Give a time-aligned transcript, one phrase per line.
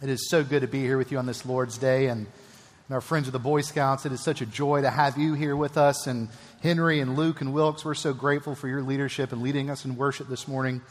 [0.00, 2.94] It is so good to be here with you on this Lord's Day and, and
[2.94, 4.06] our friends of the Boy Scouts.
[4.06, 6.06] It is such a joy to have you here with us.
[6.06, 6.28] And
[6.62, 9.96] Henry and Luke and Wilkes, we're so grateful for your leadership and leading us in
[9.96, 10.82] worship this morning.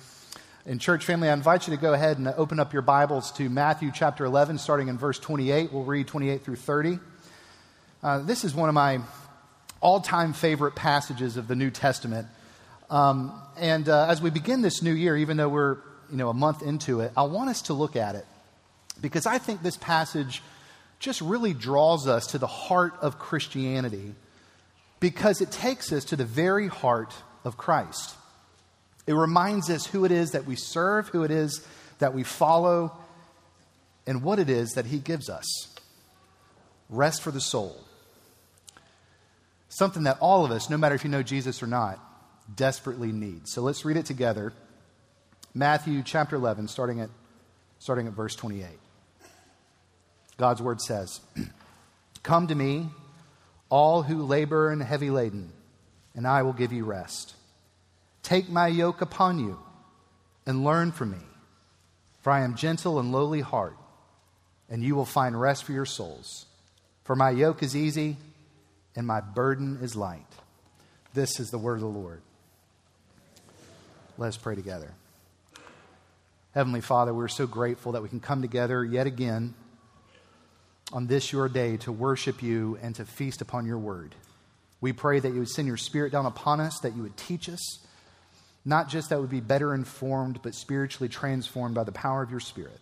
[0.66, 3.50] And, church family, I invite you to go ahead and open up your Bibles to
[3.50, 5.72] Matthew chapter 11, starting in verse 28.
[5.72, 7.00] We'll read 28 through 30.
[8.04, 9.00] Uh, this is one of my
[9.80, 12.28] all time favorite passages of the New Testament.
[12.90, 15.78] Um, and uh, as we begin this new year, even though we're
[16.12, 18.26] you know, a month into it, I want us to look at it
[19.02, 20.42] because I think this passage
[21.00, 24.16] just really draws us to the heart of Christianity
[25.00, 28.16] because it takes us to the very heart of Christ.
[29.06, 31.66] It reminds us who it is that we serve, who it is
[32.00, 32.96] that we follow,
[34.06, 35.46] and what it is that He gives us
[36.90, 37.84] rest for the soul.
[39.70, 42.00] Something that all of us, no matter if you know Jesus or not,
[42.56, 43.48] desperately need.
[43.48, 44.54] So let's read it together.
[45.54, 47.10] Matthew chapter 11, starting at,
[47.80, 48.68] starting at verse 28.
[50.38, 51.20] God's word says,
[52.24, 52.90] Come to me,
[53.70, 55.52] all who labor and heavy laden,
[56.16, 57.36] and I will give you rest.
[58.24, 59.60] Take my yoke upon you
[60.46, 61.26] and learn from me,
[62.22, 63.78] for I am gentle and lowly heart,
[64.70, 66.46] and you will find rest for your souls.
[67.04, 68.18] For my yoke is easy
[68.96, 70.26] and my burden is light.
[71.14, 72.22] This is the word of the Lord.
[74.18, 74.92] Let us pray together.
[76.54, 79.54] Heavenly Father, we're so grateful that we can come together yet again
[80.92, 84.16] on this your day to worship you and to feast upon your word.
[84.80, 87.50] We pray that you would send your spirit down upon us, that you would teach
[87.50, 87.80] us,
[88.64, 92.40] not just that would be better informed, but spiritually transformed by the power of your
[92.40, 92.80] spirit.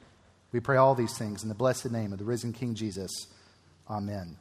[0.51, 3.27] We pray all these things in the blessed name of the risen King Jesus.
[3.89, 4.37] Amen.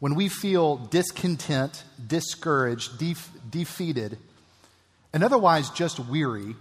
[0.00, 4.18] When we feel discontent, discouraged, def- defeated,
[5.12, 6.56] and otherwise just weary,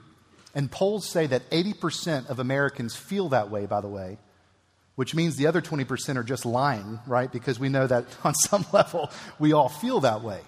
[0.54, 4.18] and polls say that 80% of Americans feel that way, by the way,
[4.96, 7.32] which means the other 20% are just lying, right?
[7.32, 10.42] Because we know that on some level we all feel that way.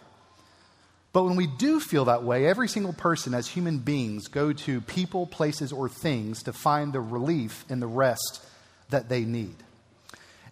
[1.14, 4.82] But when we do feel that way, every single person as human beings go to
[4.82, 8.44] people, places, or things to find the relief and the rest
[8.90, 9.56] that they need.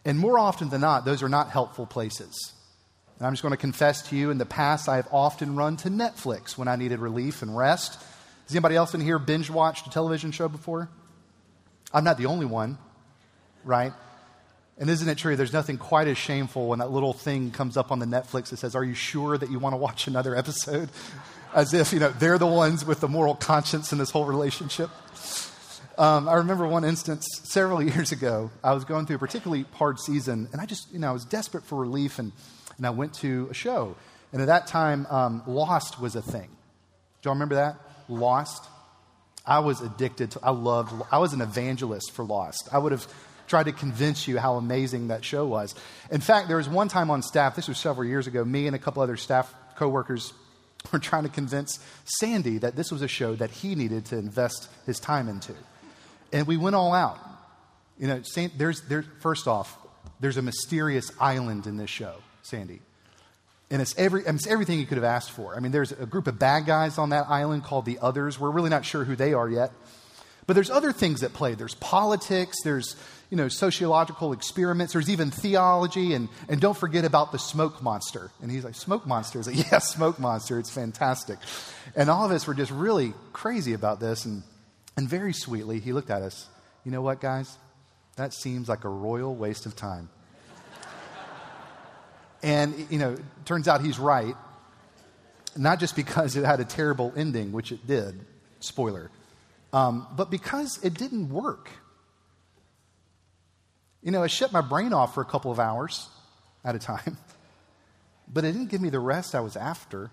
[0.05, 2.53] And more often than not, those are not helpful places.
[3.17, 5.77] And I'm just going to confess to you in the past, I have often run
[5.77, 7.99] to Netflix when I needed relief and rest.
[8.47, 10.89] Has anybody else in here binge watched a television show before?
[11.93, 12.77] I'm not the only one
[13.63, 13.93] right?
[14.77, 15.35] And isn't it true?
[15.35, 18.57] There's nothing quite as shameful when that little thing comes up on the Netflix that
[18.57, 20.89] says, Are you sure that you want to watch another episode?
[21.53, 24.89] As if, you know, they're the ones with the moral conscience in this whole relationship.
[25.97, 28.49] Um, I remember one instance several years ago.
[28.63, 31.25] I was going through a particularly hard season, and I just, you know, I was
[31.25, 32.31] desperate for relief, and,
[32.77, 33.97] and I went to a show.
[34.31, 36.47] And at that time, um, Lost was a thing.
[37.21, 37.75] Do y'all remember that?
[38.07, 38.65] Lost?
[39.45, 42.69] I was addicted to, I loved, I was an evangelist for Lost.
[42.71, 43.05] I would have
[43.51, 45.75] try to convince you how amazing that show was.
[46.09, 48.75] In fact, there was one time on staff, this was several years ago, me and
[48.75, 50.31] a couple other staff coworkers
[50.93, 54.69] were trying to convince Sandy that this was a show that he needed to invest
[54.85, 55.53] his time into.
[56.31, 57.19] And we went all out.
[57.99, 58.21] You know,
[58.57, 59.77] there's, there's, first off,
[60.21, 62.79] there's a mysterious island in this show, Sandy.
[63.69, 65.55] And it's, every, it's everything you could have asked for.
[65.55, 68.39] I mean, there's a group of bad guys on that island called the Others.
[68.39, 69.71] We're really not sure who they are yet.
[70.47, 71.53] But there's other things at play.
[71.55, 72.95] There's politics, there's
[73.31, 74.91] you know, sociological experiments.
[74.93, 76.13] There's even theology.
[76.13, 78.29] And, and don't forget about the smoke monster.
[78.41, 79.39] And he's like, Smoke monster?
[79.39, 80.59] He's like, Yeah, smoke monster.
[80.59, 81.39] It's fantastic.
[81.95, 84.25] And all of us were just really crazy about this.
[84.25, 84.43] And,
[84.97, 86.47] and very sweetly, he looked at us.
[86.83, 87.57] You know what, guys?
[88.17, 90.09] That seems like a royal waste of time.
[92.43, 93.15] and, you know,
[93.45, 94.35] turns out he's right.
[95.55, 98.25] Not just because it had a terrible ending, which it did,
[98.59, 99.09] spoiler,
[99.73, 101.69] um, but because it didn't work.
[104.01, 106.09] You know, it shut my brain off for a couple of hours
[106.63, 107.17] at a time,
[108.27, 110.11] but it didn't give me the rest I was after.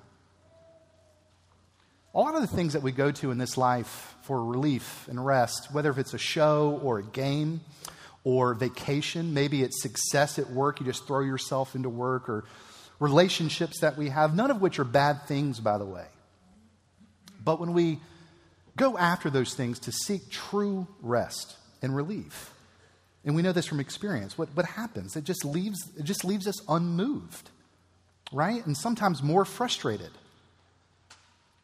[2.14, 5.24] A lot of the things that we go to in this life for relief and
[5.24, 7.60] rest, whether if it's a show or a game
[8.24, 12.44] or vacation, maybe it's success at work, you just throw yourself into work, or
[12.98, 16.06] relationships that we have, none of which are bad things, by the way.
[17.42, 18.00] But when we
[18.78, 22.52] go after those things to seek true rest and relief,
[23.24, 24.38] and we know this from experience.
[24.38, 25.16] What, what happens?
[25.16, 27.50] It just, leaves, it just leaves us unmoved,
[28.32, 28.64] right?
[28.64, 30.10] And sometimes more frustrated.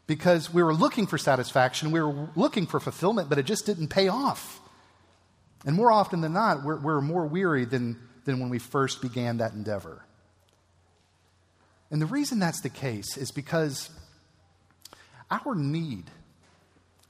[0.07, 3.89] Because we were looking for satisfaction, we were looking for fulfillment, but it just didn't
[3.89, 4.61] pay off.
[5.65, 7.97] And more often than not, we're, we're more weary than,
[8.27, 10.05] than when we first began that endeavor.
[11.91, 13.89] And the reason that's the case is because
[15.31, 16.05] our need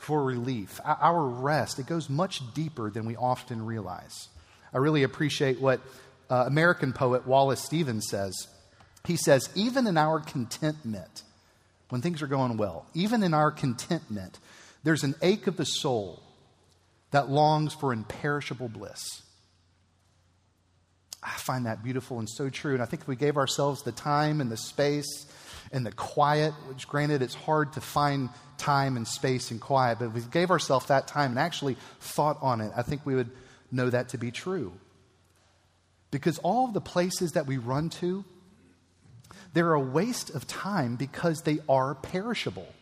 [0.05, 0.81] for relief.
[0.85, 4.29] Our rest, it goes much deeper than we often realize.
[4.73, 5.81] I really appreciate what
[6.31, 8.35] uh, American poet Wallace Stevens says.
[9.07, 11.23] He says, even in our contentment,
[11.89, 14.39] when things are going well, even in our contentment,
[14.83, 16.23] there's an ache of the soul
[17.11, 19.23] that longs for imperishable bliss.
[21.23, 22.75] I find that beautiful and so true.
[22.75, 25.27] And I think if we gave ourselves the time and the space
[25.75, 30.07] and the quiet, which granted it's hard to find time and space and quiet, but
[30.07, 33.31] if we gave ourselves that time and actually thought on it, I think we would
[33.73, 34.73] know that to be true.
[36.13, 38.25] Because all of the places that we run to,
[39.53, 42.73] they're a waste of time because they are perishable.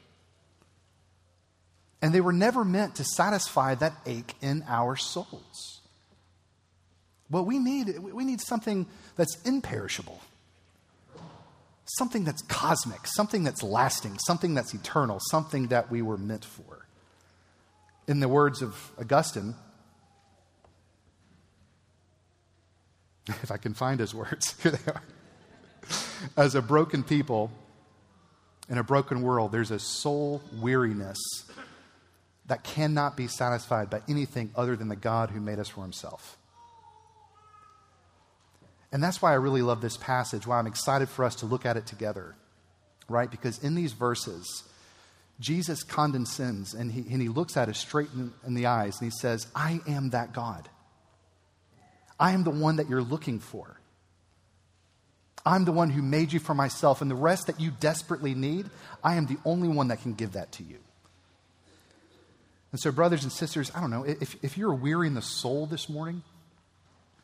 [2.03, 5.81] And they were never meant to satisfy that ache in our souls.
[7.29, 8.87] What we need, we need something
[9.17, 10.21] that's imperishable,
[11.97, 16.87] something that's cosmic, something that's lasting, something that's eternal, something that we were meant for.
[18.09, 19.55] In the words of Augustine,
[23.29, 25.03] if I can find his words, here they are.
[26.37, 27.51] As a broken people
[28.69, 31.19] in a broken world, there's a soul weariness
[32.47, 36.39] that cannot be satisfied by anything other than the God who made us for himself.
[38.93, 41.65] And that's why I really love this passage, why I'm excited for us to look
[41.65, 42.37] at it together,
[43.09, 43.31] right?
[43.31, 44.65] Because in these verses,
[45.41, 49.11] Jesus condescends and he, and he looks at us straight in, in the eyes and
[49.11, 50.69] he says, I am that God.
[52.21, 53.81] I am the one that you're looking for.
[55.45, 58.71] I'm the one who made you for myself, and the rest that you desperately need,
[59.03, 60.79] I am the only one that can give that to you.
[62.71, 65.67] And so, brothers and sisters, I don't know, if, if you're weary in the soul
[65.67, 66.23] this morning,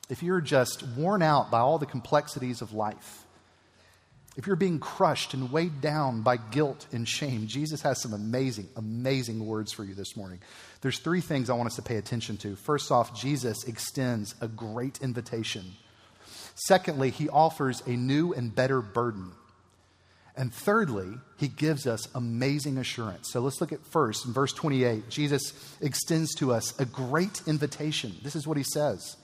[0.09, 3.25] if you're just worn out by all the complexities of life,
[4.37, 8.69] if you're being crushed and weighed down by guilt and shame, Jesus has some amazing,
[8.77, 10.39] amazing words for you this morning.
[10.81, 12.55] There's three things I want us to pay attention to.
[12.55, 15.65] First off, Jesus extends a great invitation.
[16.55, 19.33] Secondly, he offers a new and better burden.
[20.37, 23.33] And thirdly, he gives us amazing assurance.
[23.33, 25.09] So let's look at first in verse 28.
[25.09, 28.15] Jesus extends to us a great invitation.
[28.23, 29.17] This is what he says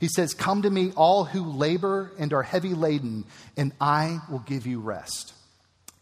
[0.00, 3.24] he says, Come to me, all who labor and are heavy laden,
[3.56, 5.34] and I will give you rest.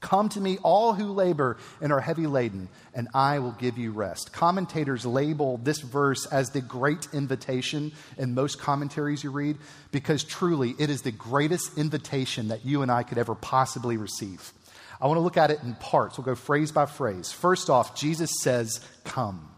[0.03, 3.93] Come to me, all who labor and are heavy laden, and I will give you
[3.93, 4.33] rest.
[4.33, 9.59] Commentators label this verse as the great invitation in most commentaries you read
[9.93, 14.53] because truly it is the greatest invitation that you and I could ever possibly receive.
[15.01, 16.19] I want to look at it in parts.
[16.19, 17.31] We'll go phrase by phrase.
[17.31, 19.49] First off, Jesus says, Come.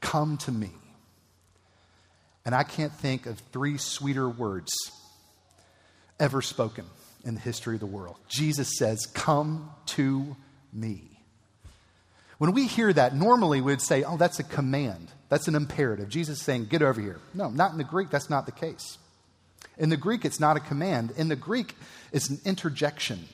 [0.00, 0.70] Come to me.
[2.44, 4.72] And I can't think of three sweeter words
[6.18, 6.84] ever spoken
[7.24, 8.16] in the history of the world.
[8.28, 10.36] Jesus says, Come to
[10.72, 11.02] me.
[12.38, 15.08] When we hear that, normally we'd say, Oh, that's a command.
[15.28, 16.08] That's an imperative.
[16.08, 17.20] Jesus is saying, Get over here.
[17.34, 18.98] No, not in the Greek, that's not the case.
[19.78, 21.12] In the Greek, it's not a command.
[21.16, 21.74] In the Greek,
[22.12, 23.26] it's an interjection.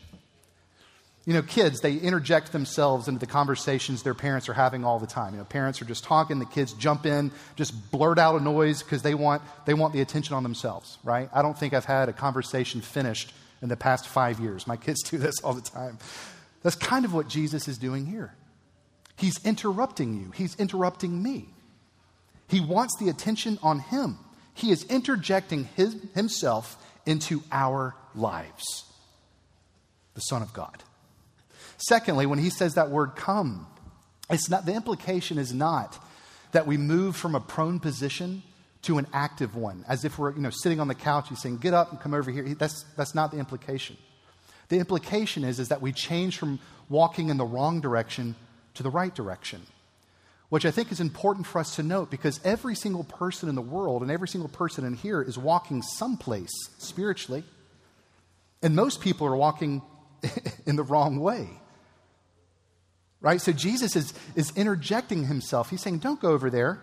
[1.29, 5.07] You know, kids, they interject themselves into the conversations their parents are having all the
[5.07, 5.35] time.
[5.35, 8.83] You know, parents are just talking, the kids jump in, just blurt out a noise
[8.83, 11.29] because they want, they want the attention on themselves, right?
[11.35, 14.67] I don't think I've had a conversation finished in the past five years.
[14.67, 15.99] My kids do this all the time.
[16.63, 18.33] That's kind of what Jesus is doing here.
[19.19, 21.51] He's interrupting you, He's interrupting me.
[22.49, 24.17] He wants the attention on Him.
[24.55, 28.87] He is interjecting his, Himself into our lives.
[30.15, 30.85] The Son of God.
[31.79, 33.67] Secondly, when he says that word come,
[34.29, 35.99] it's not, the implication is not
[36.53, 38.43] that we move from a prone position
[38.82, 41.58] to an active one, as if we're you know, sitting on the couch and saying,
[41.58, 42.55] Get up and come over here.
[42.55, 43.97] That's, that's not the implication.
[44.69, 46.58] The implication is, is that we change from
[46.89, 48.35] walking in the wrong direction
[48.75, 49.63] to the right direction,
[50.49, 53.63] which I think is important for us to note because every single person in the
[53.63, 57.44] world and every single person in here is walking someplace spiritually.
[58.63, 59.82] And most people are walking
[60.67, 61.49] in the wrong way.
[63.20, 63.41] Right?
[63.41, 65.70] So Jesus is, is interjecting himself.
[65.70, 66.81] He's saying, don't go over there.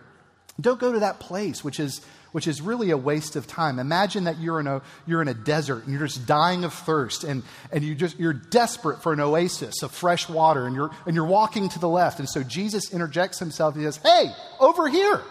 [0.59, 2.01] Don't go to that place, which is,
[2.31, 3.79] which is really a waste of time.
[3.79, 7.23] Imagine that you're in a, you're in a desert and you're just dying of thirst
[7.23, 11.15] and, and you just, you're desperate for an oasis of fresh water and you're, and
[11.15, 12.19] you're walking to the left.
[12.19, 13.75] And so Jesus interjects himself.
[13.75, 15.21] He says, Hey, over here.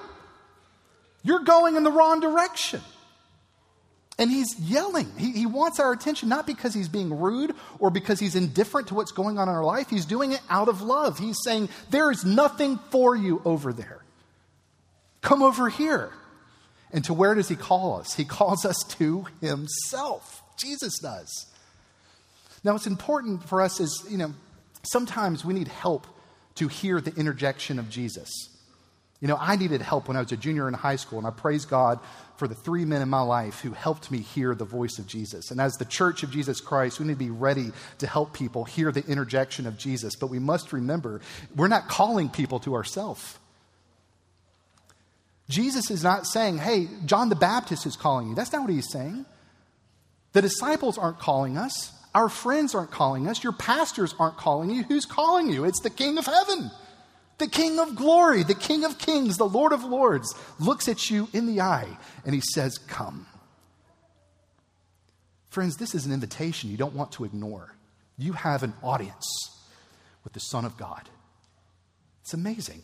[1.22, 2.82] You're going in the wrong direction.
[4.18, 5.10] And he's yelling.
[5.18, 8.94] He, he wants our attention, not because he's being rude or because he's indifferent to
[8.94, 9.90] what's going on in our life.
[9.90, 11.18] He's doing it out of love.
[11.18, 14.04] He's saying, There is nothing for you over there.
[15.20, 16.12] Come over here.
[16.92, 18.14] And to where does he call us?
[18.14, 20.42] He calls us to himself.
[20.56, 21.46] Jesus does.
[22.62, 24.32] Now, what's important for us is, you know,
[24.84, 26.06] sometimes we need help
[26.54, 28.30] to hear the interjection of Jesus.
[29.20, 31.30] You know, I needed help when I was a junior in high school, and I
[31.30, 31.98] praise God
[32.36, 35.50] for the three men in my life who helped me hear the voice of Jesus.
[35.50, 38.64] And as the church of Jesus Christ, we need to be ready to help people
[38.64, 40.16] hear the interjection of Jesus.
[40.16, 41.20] But we must remember,
[41.54, 43.38] we're not calling people to ourselves.
[45.48, 48.34] Jesus is not saying, hey, John the Baptist is calling you.
[48.34, 49.26] That's not what he's saying.
[50.32, 51.92] The disciples aren't calling us.
[52.14, 53.44] Our friends aren't calling us.
[53.44, 54.84] Your pastors aren't calling you.
[54.84, 55.64] Who's calling you?
[55.64, 56.70] It's the King of Heaven.
[57.38, 61.28] The King of glory, the King of kings, the Lord of lords looks at you
[61.32, 61.88] in the eye
[62.24, 63.26] and he says, Come.
[65.48, 67.74] Friends, this is an invitation you don't want to ignore.
[68.18, 69.26] You have an audience
[70.22, 71.08] with the Son of God.
[72.22, 72.82] It's amazing.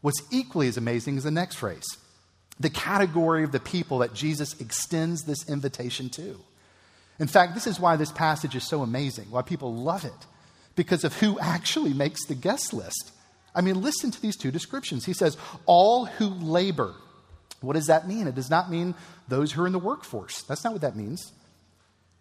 [0.00, 1.86] What's equally as amazing is the next phrase
[2.58, 6.40] the category of the people that Jesus extends this invitation to.
[7.18, 10.26] In fact, this is why this passage is so amazing, why people love it,
[10.74, 13.12] because of who actually makes the guest list.
[13.56, 15.06] I mean, listen to these two descriptions.
[15.06, 16.94] He says, All who labor.
[17.62, 18.26] What does that mean?
[18.26, 18.94] It does not mean
[19.28, 20.42] those who are in the workforce.
[20.42, 21.32] That's not what that means.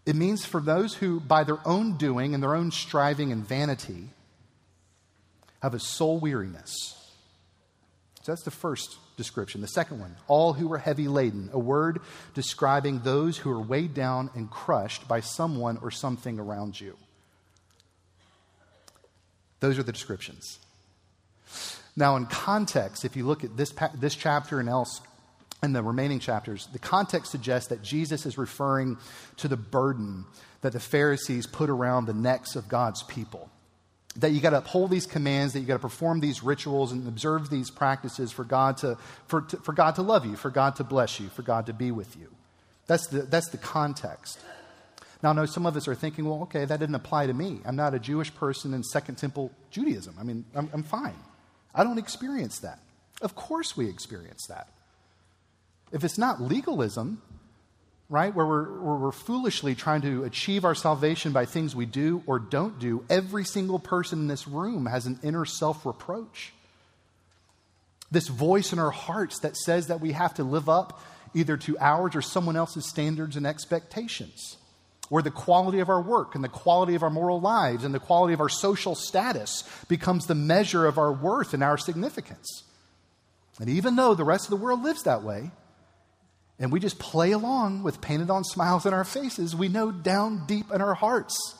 [0.05, 4.09] It means for those who, by their own doing and their own striving and vanity,
[5.61, 6.73] have a soul weariness.
[8.21, 9.61] So that's the first description.
[9.61, 11.99] The second one, all who are heavy laden, a word
[12.33, 16.97] describing those who are weighed down and crushed by someone or something around you.
[19.59, 20.59] Those are the descriptions.
[21.95, 25.01] Now, in context, if you look at this, this chapter and else
[25.61, 28.97] and the remaining chapters, the context suggests that Jesus is referring
[29.37, 30.25] to the burden
[30.61, 33.49] that the Pharisees put around the necks of God's people.
[34.17, 37.07] That you got to uphold these commands, that you got to perform these rituals and
[37.07, 38.97] observe these practices for God to,
[39.27, 41.73] for, to, for God to love you, for God to bless you, for God to
[41.73, 42.29] be with you.
[42.87, 44.39] That's the, that's the context.
[45.21, 47.59] Now, I know some of us are thinking, well, okay, that didn't apply to me.
[47.65, 50.15] I'm not a Jewish person in Second Temple Judaism.
[50.19, 51.15] I mean, I'm, I'm fine.
[51.75, 52.79] I don't experience that.
[53.21, 54.69] Of course, we experience that.
[55.91, 57.21] If it's not legalism,
[58.09, 62.23] right, where we're, where we're foolishly trying to achieve our salvation by things we do
[62.25, 66.53] or don't do, every single person in this room has an inner self reproach.
[68.11, 71.01] This voice in our hearts that says that we have to live up
[71.33, 74.57] either to ours or someone else's standards and expectations
[75.09, 77.99] where the quality of our work and the quality of our moral lives and the
[77.99, 82.63] quality of our social status becomes the measure of our worth and our significance.
[83.59, 85.51] And even though the rest of the world lives that way,
[86.59, 90.45] and we just play along with painted on smiles in our faces, we know down
[90.47, 91.55] deep in our hearts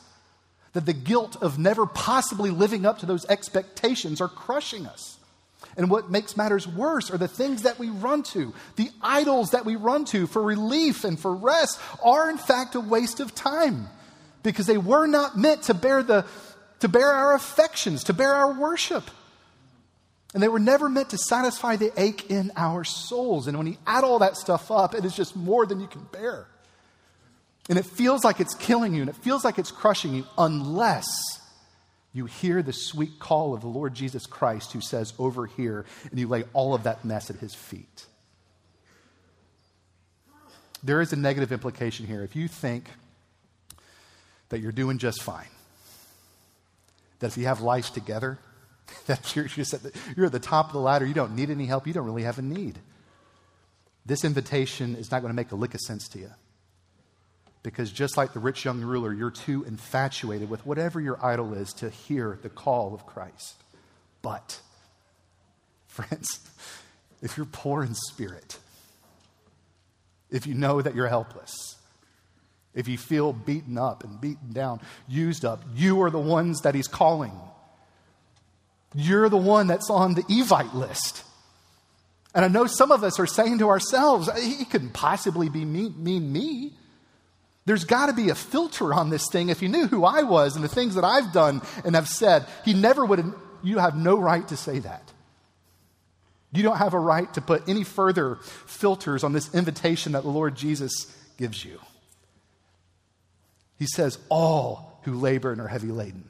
[0.72, 5.18] that the guilt of never possibly living up to those expectations are crushing us.
[5.76, 9.64] And what makes matters worse are the things that we run to, the idols that
[9.64, 13.88] we run to for relief and for rest are in fact a waste of time
[14.42, 16.24] because they were not meant to bear, the,
[16.80, 19.04] to bear our affections, to bear our worship.
[20.34, 23.46] And they were never meant to satisfy the ache in our souls.
[23.46, 26.02] And when you add all that stuff up, it is just more than you can
[26.12, 26.46] bear.
[27.68, 31.08] And it feels like it's killing you and it feels like it's crushing you unless
[32.16, 36.18] you hear the sweet call of the Lord Jesus Christ who says, Over here, and
[36.18, 38.06] you lay all of that mess at his feet.
[40.82, 42.22] There is a negative implication here.
[42.22, 42.88] If you think
[44.48, 45.48] that you're doing just fine,
[47.18, 48.38] that if you have life together,
[49.06, 51.50] that you're, just at the, you're at the top of the ladder, you don't need
[51.50, 52.78] any help, you don't really have a need.
[54.06, 56.30] This invitation is not going to make a lick of sense to you.
[57.66, 61.72] Because just like the rich young ruler, you're too infatuated with whatever your idol is
[61.72, 63.56] to hear the call of Christ.
[64.22, 64.60] But,
[65.88, 66.48] friends,
[67.22, 68.58] if you're poor in spirit,
[70.30, 71.74] if you know that you're helpless,
[72.72, 76.76] if you feel beaten up and beaten down, used up, you are the ones that
[76.76, 77.32] he's calling.
[78.94, 81.24] You're the one that's on the Evite list.
[82.32, 86.00] And I know some of us are saying to ourselves, he couldn't possibly be mean,
[86.00, 86.74] mean me.
[87.66, 89.48] There's got to be a filter on this thing.
[89.48, 92.46] If he knew who I was and the things that I've done and have said,
[92.64, 95.12] he never would have, you have no right to say that.
[96.52, 100.30] You don't have a right to put any further filters on this invitation that the
[100.30, 101.80] Lord Jesus gives you.
[103.78, 106.24] He says, All who labor and are heavy laden.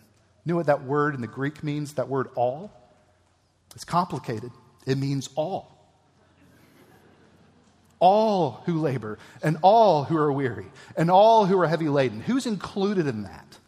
[0.44, 1.94] You know what that word in the Greek means?
[1.94, 2.72] That word all?
[3.74, 4.50] It's complicated.
[4.86, 5.75] It means all
[7.98, 12.20] all who labor and all who are weary and all who are heavy laden.
[12.20, 13.58] Who's included in that?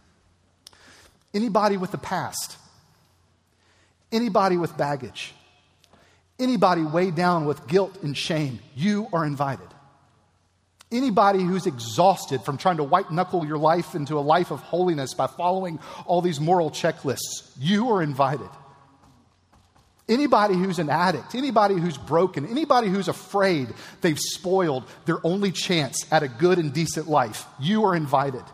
[1.34, 2.56] Anybody with a past,
[4.10, 5.34] anybody with baggage,
[6.38, 9.68] anybody weighed down with guilt and shame, you are invited.
[10.90, 15.12] Anybody who's exhausted from trying to white knuckle your life into a life of holiness
[15.12, 18.48] by following all these moral checklists, you are invited.
[20.08, 26.06] Anybody who's an addict, anybody who's broken, anybody who's afraid they've spoiled their only chance
[26.10, 28.44] at a good and decent life, you are invited.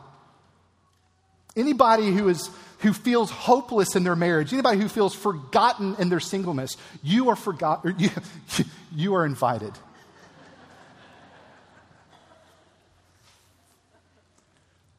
[1.56, 6.18] Anybody who, is, who feels hopeless in their marriage, anybody who feels forgotten in their
[6.18, 7.38] singleness, you are,
[7.98, 8.10] you,
[8.92, 9.72] you are invited.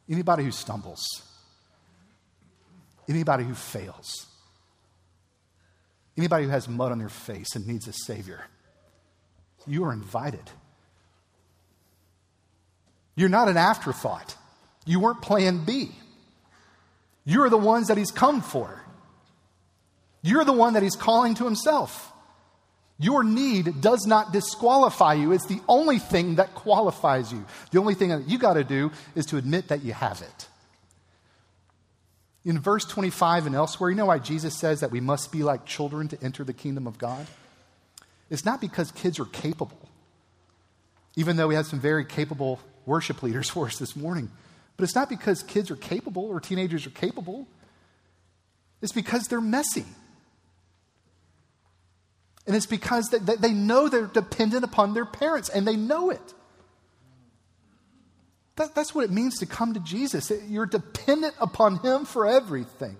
[0.08, 1.04] Anybody who stumbles,
[3.08, 4.26] anybody who fails,
[6.16, 8.44] anybody who has mud on their face and needs a Savior,
[9.66, 10.50] you are invited.
[13.14, 14.36] You're not an afterthought.
[14.84, 15.90] You weren't plan B.
[17.24, 18.82] You're the ones that He's come for.
[20.22, 22.12] You're the one that He's calling to Himself.
[22.98, 25.32] Your need does not disqualify you.
[25.32, 27.44] It's the only thing that qualifies you.
[27.70, 30.48] The only thing that you got to do is to admit that you have it.
[32.46, 35.66] In verse 25 and elsewhere, you know why Jesus says that we must be like
[35.66, 37.26] children to enter the kingdom of God?
[38.30, 39.88] It's not because kids are capable,
[41.16, 44.30] even though we had some very capable worship leaders for us this morning.
[44.76, 47.48] But it's not because kids are capable or teenagers are capable,
[48.80, 49.84] it's because they're messy.
[52.46, 56.34] And it's because they, they know they're dependent upon their parents and they know it.
[58.56, 60.32] That, that's what it means to come to Jesus.
[60.48, 62.96] You're dependent upon Him for everything.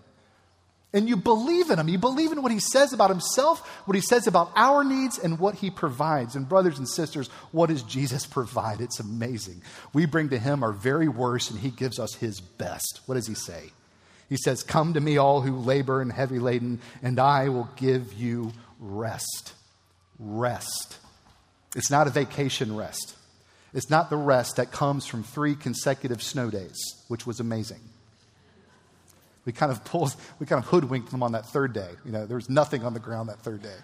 [0.92, 1.88] And you believe in Him.
[1.88, 5.38] You believe in what He says about Himself, what He says about our needs, and
[5.38, 6.36] what He provides.
[6.36, 8.80] And, brothers and sisters, what does Jesus provide?
[8.80, 9.62] It's amazing.
[9.92, 13.00] We bring to Him our very worst, and He gives us His best.
[13.06, 13.72] What does He say?
[14.28, 18.12] He says, Come to me, all who labor and heavy laden, and I will give
[18.12, 19.54] you rest.
[20.18, 20.98] Rest.
[21.74, 23.15] It's not a vacation rest.
[23.76, 26.78] It's not the rest that comes from three consecutive snow days,
[27.08, 27.80] which was amazing.
[29.44, 31.90] We kind of pulled, we kind of hoodwinked them on that third day.
[32.02, 33.76] You know, there was nothing on the ground that third day.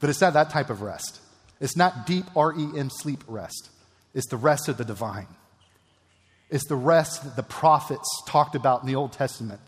[0.00, 1.20] But it's not that type of rest.
[1.60, 3.70] It's not deep REM sleep rest.
[4.14, 5.28] It's the rest of the divine.
[6.50, 9.60] It's the rest that the prophets talked about in the Old Testament.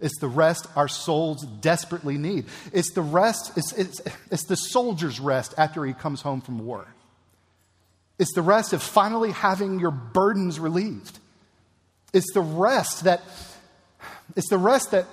[0.00, 2.46] It's the rest our souls desperately need.
[2.72, 6.86] It's the rest, it's, it's, it's the soldier's rest after he comes home from war.
[8.18, 11.18] It's the rest of finally having your burdens relieved.
[12.12, 13.22] It's the rest that
[14.36, 15.06] it's the rest that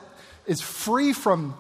[0.46, 1.56] is free from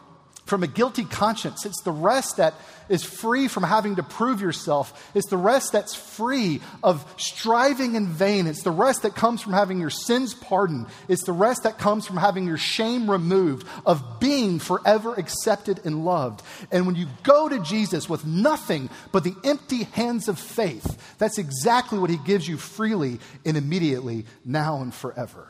[0.45, 1.65] from a guilty conscience.
[1.65, 2.53] It's the rest that
[2.87, 5.11] is free from having to prove yourself.
[5.15, 8.45] It's the rest that's free of striving in vain.
[8.45, 10.85] It's the rest that comes from having your sins pardoned.
[11.07, 16.05] It's the rest that comes from having your shame removed, of being forever accepted and
[16.05, 16.43] loved.
[16.71, 21.39] And when you go to Jesus with nothing but the empty hands of faith, that's
[21.39, 25.47] exactly what he gives you freely and immediately, now and forever.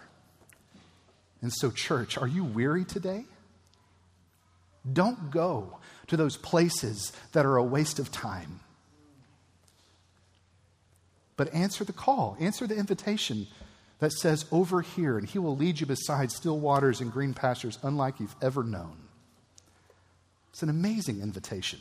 [1.41, 3.25] And so, church, are you weary today?
[4.91, 8.59] Don't go to those places that are a waste of time.
[11.37, 13.47] But answer the call, answer the invitation
[13.99, 17.79] that says, Over here, and he will lead you beside still waters and green pastures
[17.83, 18.95] unlike you've ever known.
[20.51, 21.79] It's an amazing invitation.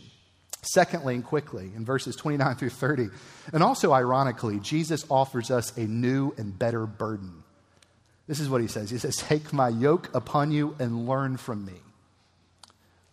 [0.62, 3.08] Secondly, and quickly, in verses 29 through 30,
[3.52, 7.44] and also ironically, Jesus offers us a new and better burden.
[8.26, 11.64] This is what he says He says, Take my yoke upon you and learn from
[11.64, 11.83] me.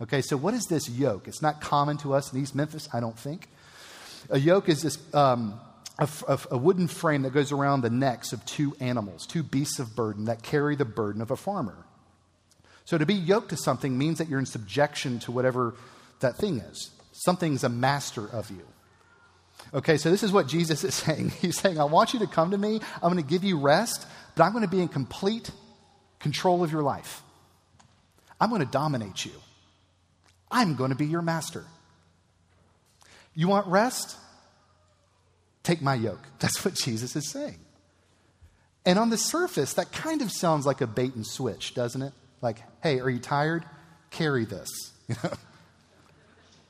[0.02, 1.28] Okay, so what is this yoke?
[1.28, 3.48] It's not common to us in East Memphis, I don't think.
[4.30, 5.60] A yoke is this um,
[6.00, 9.78] a, a, a, wooden frame that goes around the necks of two animals, two beasts
[9.78, 11.86] of burden that carry the burden of a farmer.
[12.86, 15.76] So to be yoked to something means that you're in subjection to whatever
[16.22, 16.90] that thing is.
[17.12, 18.66] Something's a master of you.
[19.74, 21.30] Okay, so this is what Jesus is saying.
[21.30, 22.80] He's saying, I want you to come to me.
[23.04, 25.52] I'm going to give you rest, but I'm going to be in complete
[26.20, 27.22] control of your life.
[28.40, 29.34] I'm going to dominate you.
[30.52, 31.66] I'm going to be your master.
[33.34, 34.18] You want rest?
[35.64, 36.28] Take my yoke.
[36.40, 37.60] That's what Jesus is saying.
[38.86, 42.14] And on the surface, that kind of sounds like a bait and switch, doesn't it?
[42.42, 43.64] Like, hey, are you tired?
[44.10, 44.68] Carry this.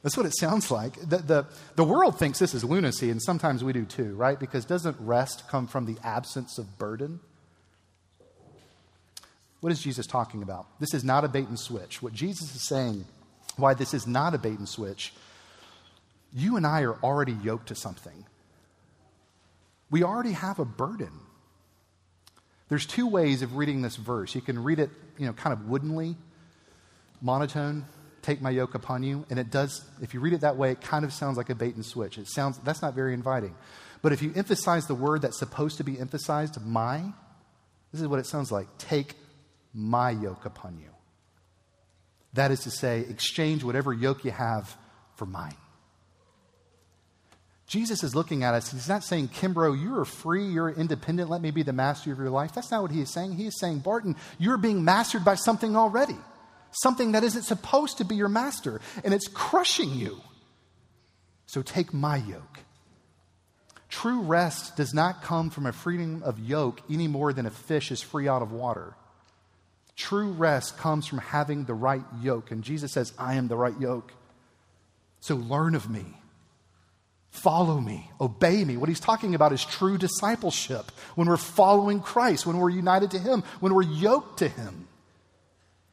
[0.04, 1.00] That's what it sounds like.
[1.00, 4.38] The, the, the world thinks this is lunacy, and sometimes we do too, right?
[4.38, 7.20] Because doesn't rest come from the absence of burden?
[9.62, 10.67] What is Jesus talking about?
[10.80, 12.02] This is not a bait and switch.
[12.02, 13.06] What Jesus is saying
[13.62, 15.13] why this is not a bait and switch.
[16.34, 18.26] You and I are already yoked to something.
[19.89, 21.12] We already have a burden.
[22.69, 24.34] There's two ways of reading this verse.
[24.34, 26.15] You can read it, you know, kind of woodenly,
[27.21, 27.86] monotone,
[28.21, 30.82] take my yoke upon you, and it does if you read it that way, it
[30.82, 32.17] kind of sounds like a bait and switch.
[32.17, 33.56] It sounds that's not very inviting.
[34.02, 37.04] But if you emphasize the word that's supposed to be emphasized, my,
[37.91, 38.67] this is what it sounds like.
[38.78, 39.15] Take
[39.74, 40.90] my yoke upon you.
[42.34, 44.76] That is to say, exchange whatever yoke you have
[45.15, 45.56] for mine.
[47.67, 48.72] Jesus is looking at us.
[48.72, 52.17] He's not saying, Kimbrough, you are free, you're independent, let me be the master of
[52.17, 52.54] your life.
[52.54, 53.36] That's not what he is saying.
[53.36, 56.17] He is saying, Barton, you're being mastered by something already,
[56.72, 60.20] something that isn't supposed to be your master, and it's crushing you.
[61.46, 62.60] So take my yoke.
[63.88, 67.91] True rest does not come from a freedom of yoke any more than a fish
[67.91, 68.96] is free out of water.
[69.95, 72.51] True rest comes from having the right yoke.
[72.51, 74.13] And Jesus says, I am the right yoke.
[75.19, 76.06] So learn of me.
[77.32, 78.75] Follow me, obey me.
[78.75, 83.19] What he's talking about is true discipleship when we're following Christ, when we're united to
[83.19, 84.88] him, when we're yoked to him.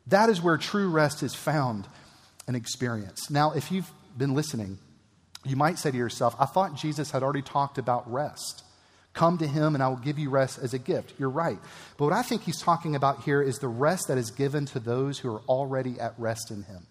[0.09, 1.87] That is where true rest is found
[2.49, 3.31] and experienced.
[3.31, 4.79] Now, if you've been listening,
[5.45, 8.65] you might say to yourself, I thought Jesus had already talked about rest.
[9.19, 11.13] Come to him and I will give you rest as a gift.
[11.19, 11.59] You're right.
[11.97, 14.79] But what I think he's talking about here is the rest that is given to
[14.79, 16.87] those who are already at rest in him.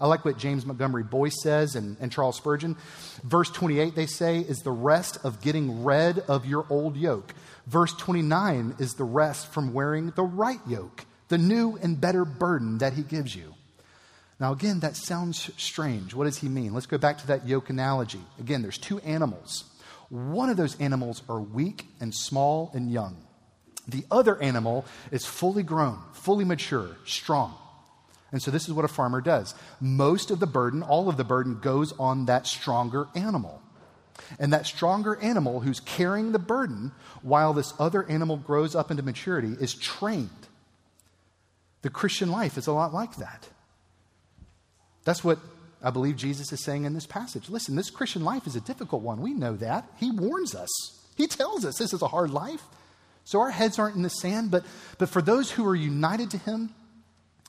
[0.00, 2.76] I like what James Montgomery Boice says and, and Charles Spurgeon.
[3.24, 7.34] Verse 28, they say, is the rest of getting rid of your old yoke.
[7.66, 12.78] Verse 29 is the rest from wearing the right yoke, the new and better burden
[12.78, 13.56] that he gives you.
[14.38, 16.14] Now, again, that sounds strange.
[16.14, 16.74] What does he mean?
[16.74, 18.20] Let's go back to that yoke analogy.
[18.38, 19.64] Again, there's two animals.
[20.08, 23.16] One of those animals are weak and small and young.
[23.86, 27.54] The other animal is fully grown, fully mature, strong.
[28.30, 29.54] And so this is what a farmer does.
[29.80, 33.62] Most of the burden, all of the burden, goes on that stronger animal.
[34.38, 36.92] And that stronger animal who's carrying the burden
[37.22, 40.28] while this other animal grows up into maturity is trained.
[41.82, 43.48] The Christian life is a lot like that.
[45.04, 45.38] That's what
[45.82, 47.48] I believe Jesus is saying in this passage.
[47.48, 49.20] Listen, this Christian life is a difficult one.
[49.20, 49.88] We know that.
[49.96, 50.70] He warns us,
[51.16, 52.62] He tells us this is a hard life.
[53.24, 54.64] So our heads aren't in the sand, but,
[54.96, 56.74] but for those who are united to Him,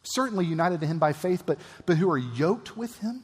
[0.03, 3.23] certainly united to him by faith, but, but who are yoked with him.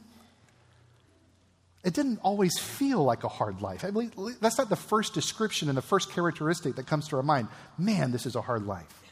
[1.84, 3.84] It didn't always feel like a hard life.
[3.84, 7.22] I believe that's not the first description and the first characteristic that comes to our
[7.22, 7.48] mind.
[7.78, 9.02] Man, this is a hard life.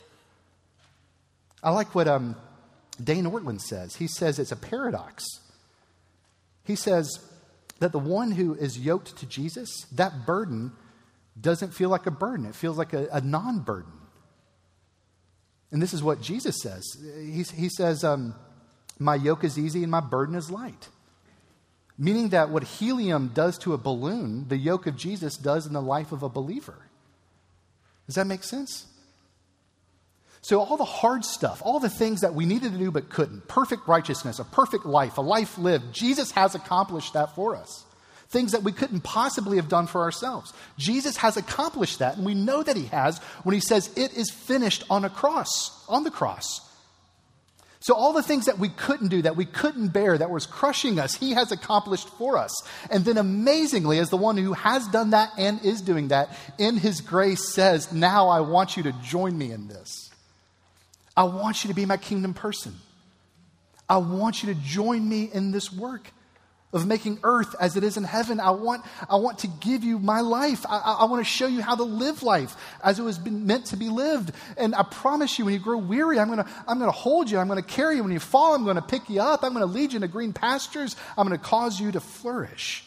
[1.63, 2.35] I like what um,
[3.03, 3.97] Dane Ortlund says.
[3.97, 5.25] He says it's a paradox.
[6.65, 7.19] He says
[7.81, 10.73] that the one who is yoked to Jesus, that burden
[11.41, 13.93] doesn't feel like a burden, it feels like a, a non burden.
[15.71, 16.85] And this is what Jesus says.
[17.19, 18.35] He, he says, um,
[18.99, 20.89] My yoke is easy and my burden is light.
[21.99, 25.83] Meaning that what helium does to a balloon, the yoke of Jesus does in the
[25.83, 26.89] life of a believer.
[28.07, 28.87] Does that make sense?
[30.45, 33.49] So, all the hard stuff, all the things that we needed to do but couldn't,
[33.49, 37.87] perfect righteousness, a perfect life, a life lived, Jesus has accomplished that for us
[38.29, 40.53] things that we couldn't possibly have done for ourselves.
[40.77, 44.31] Jesus has accomplished that, and we know that he has when he says, It is
[44.31, 46.61] finished on a cross, on the cross.
[47.81, 50.99] So, all the things that we couldn't do, that we couldn't bear, that was crushing
[50.99, 52.53] us, he has accomplished for us.
[52.91, 56.77] And then, amazingly, as the one who has done that and is doing that, in
[56.77, 60.11] his grace says, Now I want you to join me in this.
[61.17, 62.75] I want you to be my kingdom person.
[63.89, 66.11] I want you to join me in this work
[66.75, 68.41] of making earth as it is in heaven.
[68.41, 70.67] I want, I want to give you my life.
[70.69, 73.77] I, I want to show you how to live life as it was meant to
[73.77, 74.33] be lived.
[74.57, 77.39] And I promise you, when you grow weary, I'm going to, I'm to hold you.
[77.39, 78.03] I'm going to carry you.
[78.03, 79.45] When you fall, I'm going to pick you up.
[79.45, 80.97] I'm going to lead you into green pastures.
[81.17, 82.83] I'm going to cause you to flourish.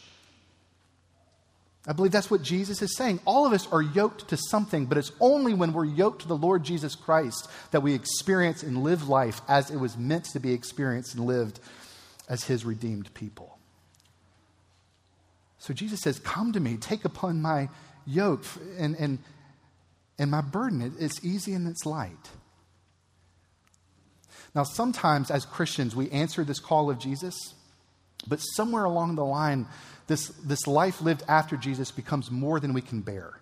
[1.87, 3.21] I believe that's what Jesus is saying.
[3.23, 6.35] All of us are yoked to something, but it's only when we're yoked to the
[6.35, 10.51] Lord Jesus Christ that we experience and live life as it was meant to be
[10.51, 11.61] experienced and lived
[12.27, 13.57] as his redeemed people.
[15.59, 17.69] So Jesus says, Come to me, take upon my
[18.05, 18.43] yoke
[18.77, 19.19] and, and,
[20.19, 20.93] and my burden.
[20.99, 22.29] It's easy and it's light.
[24.53, 27.53] Now, sometimes as Christians, we answer this call of Jesus,
[28.25, 29.67] but somewhere along the line,
[30.07, 33.39] this, this life lived after Jesus becomes more than we can bear.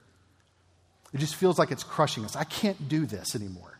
[1.13, 2.35] It just feels like it's crushing us.
[2.35, 3.79] I can't do this anymore.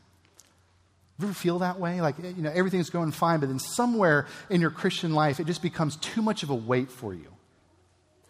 [1.19, 2.01] You ever feel that way?
[2.01, 5.61] Like, you know, everything's going fine, but then somewhere in your Christian life, it just
[5.61, 7.27] becomes too much of a weight for you.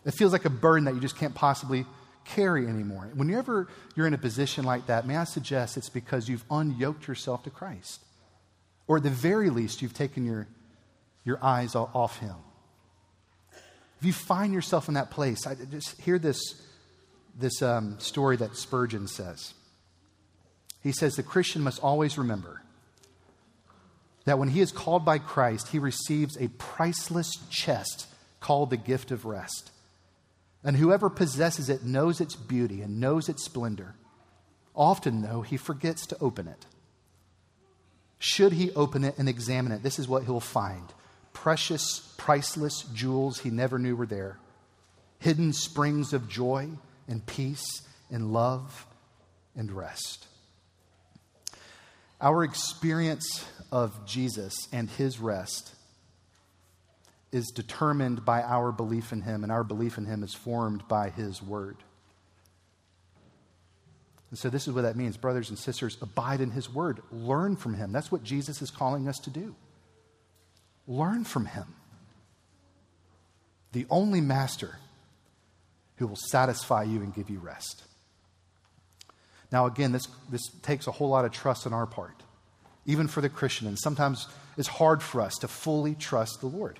[0.06, 1.86] It feels like a burden that you just can't possibly
[2.26, 3.10] carry anymore.
[3.16, 7.44] Whenever you're in a position like that, may I suggest it's because you've unyoked yourself
[7.44, 8.02] to Christ.
[8.88, 10.48] Or at the very least, you've taken your,
[11.24, 12.36] your eyes off Him.
[14.00, 16.40] If you find yourself in that place, I just hear this,
[17.38, 19.54] this um, story that Spurgeon says.
[20.84, 22.62] He says the Christian must always remember
[24.26, 28.08] that when he is called by Christ, he receives a priceless chest
[28.40, 29.72] called the gift of rest.
[30.64, 33.96] And whoever possesses it knows its beauty and knows its splendor.
[34.76, 36.66] Often, though, he forgets to open it.
[38.18, 40.92] Should he open it and examine it, this is what he'll find
[41.36, 44.40] precious, priceless jewels he never knew were there,
[45.20, 46.70] hidden springs of joy
[47.08, 48.88] and peace and love
[49.56, 50.26] and rest.
[52.20, 55.76] Our experience of Jesus and his rest
[57.32, 61.10] is determined by our belief in him, and our belief in him is formed by
[61.10, 61.76] his word.
[64.30, 67.58] And so, this is what that means, brothers and sisters abide in his word, learn
[67.58, 67.92] from him.
[67.92, 69.54] That's what Jesus is calling us to do.
[70.88, 71.66] Learn from him.
[73.72, 74.78] The only master
[75.98, 77.84] who will satisfy you and give you rest.
[79.52, 82.22] Now, again, this, this takes a whole lot of trust on our part,
[82.86, 83.68] even for the Christian.
[83.68, 86.80] And sometimes it's hard for us to fully trust the Lord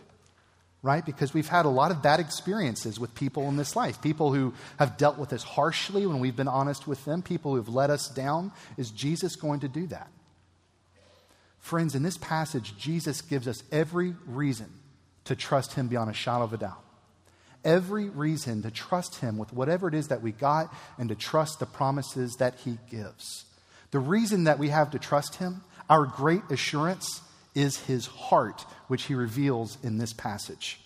[0.86, 1.04] right?
[1.04, 4.00] Because we've had a lot of bad experiences with people in this life.
[4.04, 7.58] People who have dealt with us harshly when we've been honest with them, people who
[7.58, 8.52] have let us down.
[8.78, 10.08] Is Jesus going to do that?
[11.66, 14.72] Friends, in this passage, Jesus gives us every reason
[15.24, 16.84] to trust him beyond a shadow of a doubt.
[17.64, 21.58] Every reason to trust him with whatever it is that we got and to trust
[21.58, 23.46] the promises that he gives.
[23.90, 27.22] The reason that we have to trust him, our great assurance,
[27.56, 30.80] is his heart, which he reveals in this passage.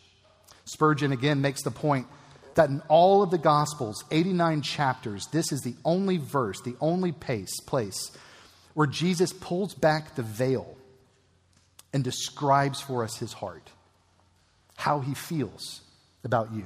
[0.63, 2.08] Spurgeon again makes the point
[2.56, 7.12] that in all of the Gospels, 89 chapters, this is the only verse, the only
[7.12, 8.12] pace, place
[8.80, 10.78] where Jesus pulls back the veil
[11.92, 13.72] and describes for us his heart,
[14.78, 15.82] how he feels
[16.24, 16.65] about you.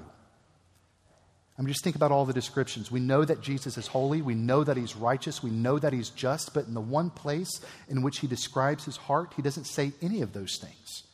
[1.58, 2.92] I mean, just think about all the descriptions.
[2.92, 4.22] We know that Jesus is holy.
[4.22, 5.42] We know that he's righteous.
[5.42, 6.54] We know that he's just.
[6.54, 7.50] But in the one place
[7.90, 11.06] in which he describes his heart, he doesn't say any of those things.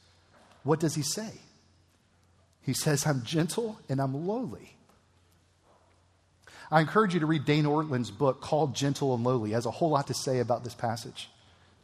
[0.64, 1.32] What does he say?
[2.62, 4.76] He says, I'm gentle and I'm lowly.
[6.72, 9.52] I encourage you to read Dane Ortlund's book called Gentle and Lowly.
[9.52, 11.30] It has a whole lot to say about this passage.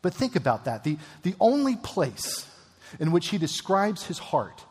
[0.01, 0.83] But think about that.
[0.83, 2.47] The, the only place
[2.99, 4.63] in which he describes his heart,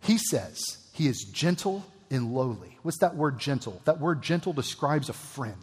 [0.00, 0.58] he says
[0.92, 2.78] he is gentle and lowly.
[2.82, 3.80] What's that word gentle?
[3.84, 5.54] That word gentle describes a friend.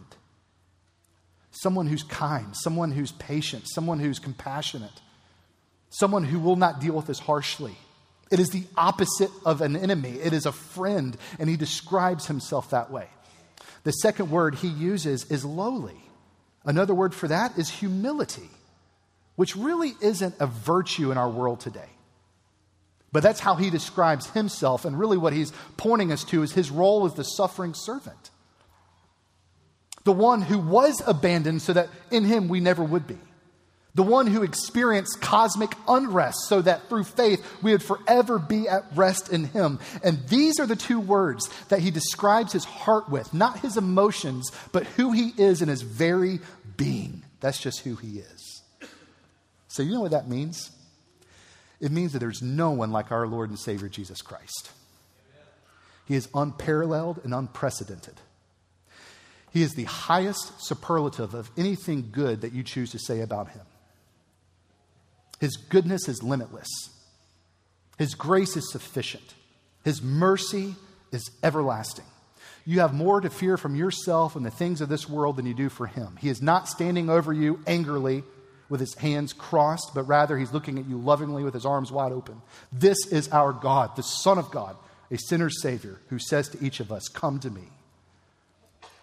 [1.50, 5.00] Someone who's kind, someone who's patient, someone who's compassionate,
[5.90, 7.76] someone who will not deal with us harshly.
[8.30, 12.70] It is the opposite of an enemy, it is a friend, and he describes himself
[12.70, 13.08] that way.
[13.86, 15.94] The second word he uses is lowly.
[16.64, 18.50] Another word for that is humility,
[19.36, 21.90] which really isn't a virtue in our world today.
[23.12, 24.84] But that's how he describes himself.
[24.84, 28.32] And really, what he's pointing us to is his role as the suffering servant.
[30.02, 33.18] The one who was abandoned so that in him we never would be.
[33.96, 38.84] The one who experienced cosmic unrest so that through faith we would forever be at
[38.94, 39.80] rest in him.
[40.04, 44.52] And these are the two words that he describes his heart with, not his emotions,
[44.70, 46.40] but who he is in his very
[46.76, 47.22] being.
[47.40, 48.62] That's just who he is.
[49.68, 50.70] So, you know what that means?
[51.80, 54.72] It means that there's no one like our Lord and Savior Jesus Christ.
[56.06, 58.20] He is unparalleled and unprecedented.
[59.54, 63.62] He is the highest superlative of anything good that you choose to say about him.
[65.40, 66.68] His goodness is limitless.
[67.98, 69.34] His grace is sufficient.
[69.84, 70.74] His mercy
[71.12, 72.04] is everlasting.
[72.64, 75.54] You have more to fear from yourself and the things of this world than you
[75.54, 76.16] do for him.
[76.20, 78.24] He is not standing over you angrily
[78.68, 82.10] with his hands crossed, but rather he's looking at you lovingly with his arms wide
[82.10, 82.42] open.
[82.72, 84.76] This is our God, the Son of God,
[85.12, 87.68] a sinner's Savior, who says to each of us, Come to me,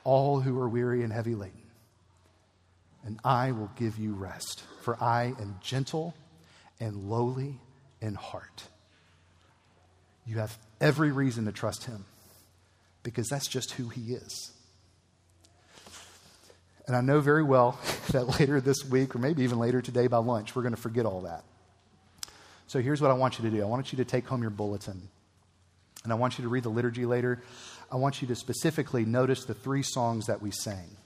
[0.04, 1.62] all who are weary and heavy laden,
[3.06, 4.64] and I will give you rest.
[4.82, 6.14] For I am gentle
[6.84, 7.62] and lowly
[8.02, 8.64] in heart.
[10.26, 12.04] You have every reason to trust him
[13.04, 14.52] because that's just who he is.
[16.86, 17.80] And I know very well
[18.12, 21.06] that later this week, or maybe even later today by lunch, we're going to forget
[21.06, 21.46] all that.
[22.68, 24.52] So here's what I want you to do I want you to take home your
[24.52, 25.08] bulletin.
[26.04, 27.42] And I want you to read the liturgy later.
[27.90, 30.98] I want you to specifically notice the three songs that we sang.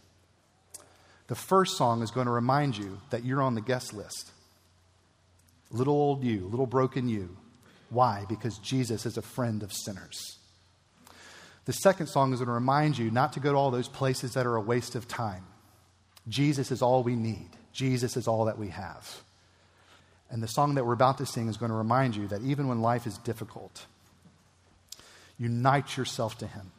[1.28, 4.32] The first song is going to remind you that you're on the guest list.
[5.72, 7.38] Little old you, little broken you.
[7.90, 8.26] Why?
[8.28, 10.38] Because Jesus is a friend of sinners.
[11.66, 14.34] The second song is going to remind you not to go to all those places
[14.34, 15.44] that are a waste of time.
[16.28, 19.22] Jesus is all we need, Jesus is all that we have.
[20.30, 22.68] And the song that we're about to sing is going to remind you that even
[22.68, 23.86] when life is difficult,
[25.38, 26.72] unite yourself to Him,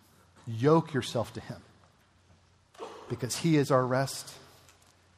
[0.47, 1.61] yoke yourself to Him,
[3.09, 4.35] because He is our rest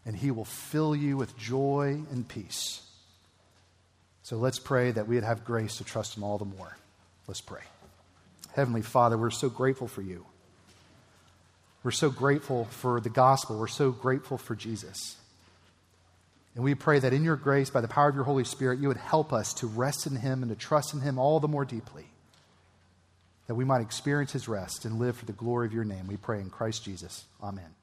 [0.06, 2.82] and He will fill you with joy and peace.
[4.30, 6.76] So let's pray that we'd have grace to trust Him all the more.
[7.26, 7.62] Let's pray.
[8.54, 10.24] Heavenly Father, we're so grateful for you.
[11.82, 13.58] We're so grateful for the gospel.
[13.58, 15.16] We're so grateful for Jesus.
[16.54, 18.86] And we pray that in your grace, by the power of your Holy Spirit, you
[18.86, 21.64] would help us to rest in Him and to trust in Him all the more
[21.64, 22.04] deeply,
[23.48, 26.06] that we might experience His rest and live for the glory of your name.
[26.06, 27.24] We pray in Christ Jesus.
[27.42, 27.79] Amen.